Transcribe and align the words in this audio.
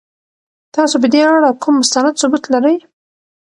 تاسو 0.75 0.95
په 1.01 1.07
دې 1.13 1.21
اړه 1.35 1.49
کوم 1.61 1.75
مستند 1.81 2.13
ثبوت 2.21 2.43
لرئ؟ 2.53 2.77